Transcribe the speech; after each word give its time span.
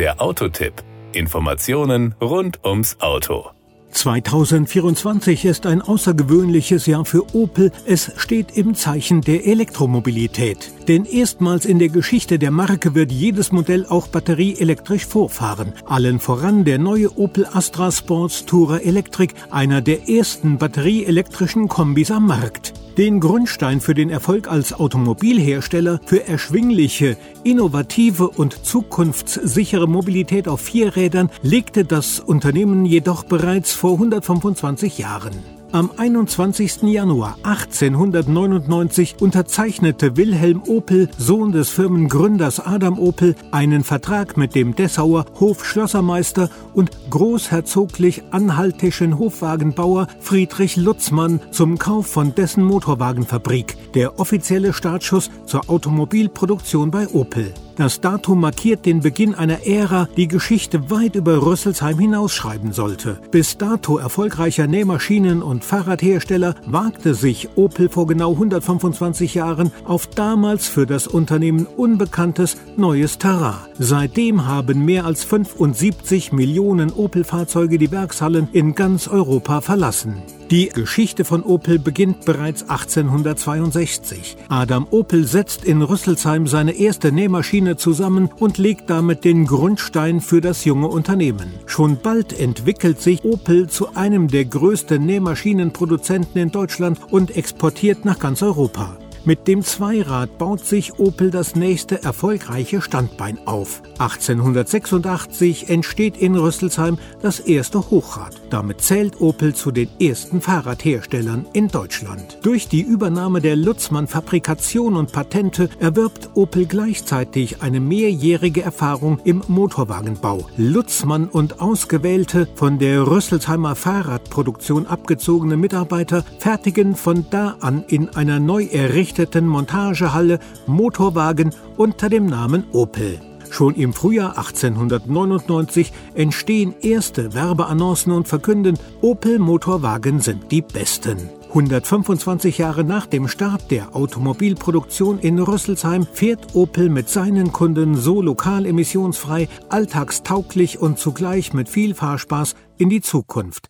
Der 0.00 0.18
Autotipp. 0.22 0.72
Informationen 1.12 2.14
rund 2.22 2.64
ums 2.64 2.96
Auto. 3.00 3.50
2024 3.90 5.44
ist 5.44 5.66
ein 5.66 5.82
außergewöhnliches 5.82 6.86
Jahr 6.86 7.04
für 7.04 7.34
Opel. 7.34 7.70
Es 7.84 8.10
steht 8.16 8.56
im 8.56 8.74
Zeichen 8.74 9.20
der 9.20 9.46
Elektromobilität. 9.46 10.72
Denn 10.88 11.04
erstmals 11.04 11.66
in 11.66 11.78
der 11.78 11.90
Geschichte 11.90 12.38
der 12.38 12.50
Marke 12.50 12.94
wird 12.94 13.12
jedes 13.12 13.52
Modell 13.52 13.84
auch 13.84 14.08
batterieelektrisch 14.08 15.04
vorfahren. 15.04 15.74
Allen 15.84 16.18
voran 16.18 16.64
der 16.64 16.78
neue 16.78 17.18
Opel 17.18 17.46
Astra 17.52 17.92
Sports 17.92 18.46
Tourer 18.46 18.82
Electric, 18.82 19.34
einer 19.50 19.82
der 19.82 20.08
ersten 20.08 20.56
batterieelektrischen 20.56 21.68
Kombis 21.68 22.10
am 22.10 22.26
Markt. 22.26 22.72
Den 22.98 23.20
Grundstein 23.20 23.80
für 23.80 23.94
den 23.94 24.10
Erfolg 24.10 24.48
als 24.48 24.72
Automobilhersteller 24.72 26.00
für 26.04 26.26
erschwingliche, 26.26 27.16
innovative 27.44 28.28
und 28.28 28.64
zukunftssichere 28.66 29.86
Mobilität 29.86 30.48
auf 30.48 30.60
vier 30.60 30.96
Rädern 30.96 31.30
legte 31.42 31.84
das 31.84 32.18
Unternehmen 32.20 32.84
jedoch 32.84 33.24
bereits 33.24 33.72
vor 33.72 33.92
125 33.92 34.98
Jahren. 34.98 35.59
Am 35.72 35.92
21. 35.96 36.82
Januar 36.82 37.36
1899 37.44 39.16
unterzeichnete 39.20 40.16
Wilhelm 40.16 40.64
Opel, 40.66 41.08
Sohn 41.16 41.52
des 41.52 41.70
Firmengründers 41.70 42.58
Adam 42.58 42.98
Opel, 42.98 43.36
einen 43.52 43.84
Vertrag 43.84 44.36
mit 44.36 44.56
dem 44.56 44.74
Dessauer 44.74 45.26
Hofschlossermeister 45.38 46.50
und 46.74 46.90
großherzoglich 47.10 48.24
anhaltischen 48.32 49.16
Hofwagenbauer 49.16 50.08
Friedrich 50.18 50.74
Lutzmann 50.74 51.38
zum 51.52 51.78
Kauf 51.78 52.08
von 52.08 52.34
dessen 52.34 52.64
Motorwagenfabrik, 52.64 53.76
der 53.94 54.18
offizielle 54.18 54.72
Startschuss 54.72 55.30
zur 55.46 55.70
Automobilproduktion 55.70 56.90
bei 56.90 57.06
Opel. 57.06 57.54
Das 57.76 58.00
Datum 58.00 58.40
markiert 58.40 58.84
den 58.86 59.00
Beginn 59.00 59.34
einer 59.34 59.66
Ära, 59.66 60.08
die 60.16 60.28
Geschichte 60.28 60.90
weit 60.90 61.14
über 61.14 61.46
Rüsselsheim 61.46 61.98
hinausschreiben 61.98 62.72
sollte. 62.72 63.18
Bis 63.30 63.56
dato 63.56 63.98
erfolgreicher 63.98 64.66
Nähmaschinen- 64.66 65.42
und 65.42 65.64
Fahrradhersteller 65.64 66.54
wagte 66.66 67.14
sich 67.14 67.48
Opel 67.56 67.88
vor 67.88 68.06
genau 68.06 68.32
125 68.32 69.34
Jahren 69.34 69.72
auf 69.84 70.06
damals 70.06 70.68
für 70.68 70.86
das 70.86 71.06
Unternehmen 71.06 71.66
unbekanntes 71.66 72.56
neues 72.76 73.18
Terrain. 73.18 73.54
Seitdem 73.78 74.46
haben 74.46 74.84
mehr 74.84 75.06
als 75.06 75.24
75 75.24 76.32
Millionen 76.32 76.92
Opel-Fahrzeuge 76.92 77.78
die 77.78 77.90
Werkshallen 77.90 78.48
in 78.52 78.74
ganz 78.74 79.08
Europa 79.08 79.60
verlassen. 79.60 80.22
Die 80.50 80.68
Geschichte 80.68 81.24
von 81.24 81.44
Opel 81.44 81.78
beginnt 81.78 82.24
bereits 82.24 82.68
1862. 82.68 84.36
Adam 84.48 84.84
Opel 84.90 85.24
setzt 85.24 85.64
in 85.64 85.80
Rüsselsheim 85.80 86.48
seine 86.48 86.72
erste 86.72 87.12
Nähmaschine 87.12 87.69
zusammen 87.76 88.30
und 88.38 88.58
legt 88.58 88.90
damit 88.90 89.24
den 89.24 89.46
Grundstein 89.46 90.20
für 90.20 90.40
das 90.40 90.64
junge 90.64 90.88
Unternehmen. 90.88 91.52
Schon 91.66 91.98
bald 92.02 92.38
entwickelt 92.38 93.00
sich 93.00 93.24
Opel 93.24 93.68
zu 93.68 93.94
einem 93.94 94.28
der 94.28 94.44
größten 94.44 95.04
Nähmaschinenproduzenten 95.04 96.40
in 96.40 96.50
Deutschland 96.50 96.98
und 97.10 97.36
exportiert 97.36 98.04
nach 98.04 98.18
ganz 98.18 98.42
Europa. 98.42 98.96
Mit 99.22 99.48
dem 99.48 99.62
Zweirad 99.62 100.38
baut 100.38 100.64
sich 100.64 100.98
Opel 100.98 101.30
das 101.30 101.54
nächste 101.54 102.02
erfolgreiche 102.02 102.80
Standbein 102.80 103.38
auf. 103.44 103.82
1886 103.98 105.68
entsteht 105.68 106.16
in 106.16 106.36
Rüsselsheim 106.36 106.96
das 107.20 107.38
erste 107.38 107.90
Hochrad. 107.90 108.40
Damit 108.48 108.80
zählt 108.80 109.20
Opel 109.20 109.54
zu 109.54 109.72
den 109.72 109.90
ersten 110.00 110.40
Fahrradherstellern 110.40 111.44
in 111.52 111.68
Deutschland. 111.68 112.38
Durch 112.42 112.68
die 112.68 112.80
Übernahme 112.80 113.42
der 113.42 113.56
Lutzmann 113.56 114.06
Fabrikation 114.06 114.96
und 114.96 115.12
Patente 115.12 115.68
erwirbt 115.78 116.30
Opel 116.32 116.64
gleichzeitig 116.64 117.60
eine 117.60 117.80
mehrjährige 117.80 118.62
Erfahrung 118.62 119.20
im 119.24 119.42
Motorwagenbau. 119.48 120.46
Lutzmann 120.56 121.28
und 121.28 121.60
ausgewählte 121.60 122.48
von 122.54 122.78
der 122.78 123.06
Rüsselsheimer 123.06 123.74
Fahrradproduktion 123.74 124.86
abgezogene 124.86 125.58
Mitarbeiter 125.58 126.24
fertigen 126.38 126.96
von 126.96 127.26
da 127.28 127.56
an 127.60 127.84
in 127.86 128.08
einer 128.16 128.40
neu 128.40 128.64
errichteten 128.64 129.09
errichteten 129.10 129.46
Montagehalle 129.46 130.38
Motorwagen 130.66 131.52
unter 131.76 132.08
dem 132.08 132.26
Namen 132.26 132.64
Opel. 132.72 133.20
Schon 133.50 133.74
im 133.74 133.92
Frühjahr 133.92 134.38
1899 134.38 135.92
entstehen 136.14 136.74
erste 136.80 137.34
Werbeannoncen 137.34 138.12
und 138.12 138.28
verkünden, 138.28 138.78
Opel 139.00 139.40
Motorwagen 139.40 140.20
sind 140.20 140.52
die 140.52 140.62
besten. 140.62 141.28
125 141.48 142.58
Jahre 142.58 142.84
nach 142.84 143.06
dem 143.06 143.26
Start 143.26 143.72
der 143.72 143.96
Automobilproduktion 143.96 145.18
in 145.18 145.40
Rüsselsheim 145.40 146.06
fährt 146.12 146.54
Opel 146.54 146.88
mit 146.88 147.08
seinen 147.08 147.50
Kunden 147.50 147.96
so 147.96 148.22
lokal 148.22 148.64
emissionsfrei, 148.66 149.48
alltagstauglich 149.68 150.78
und 150.78 151.00
zugleich 151.00 151.52
mit 151.52 151.68
viel 151.68 151.96
Fahrspaß 151.96 152.54
in 152.78 152.88
die 152.88 153.00
Zukunft. 153.00 153.66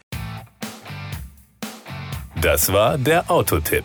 Das 2.42 2.70
war 2.70 2.98
der 2.98 3.30
Autotipp. 3.30 3.84